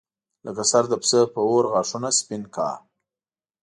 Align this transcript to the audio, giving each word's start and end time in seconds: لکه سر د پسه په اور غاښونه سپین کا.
لکه 0.45 0.63
سر 0.71 0.83
د 0.89 0.93
پسه 1.01 1.19
په 1.33 1.39
اور 1.49 1.63
غاښونه 1.73 2.09
سپین 2.19 2.43
کا. 2.55 2.69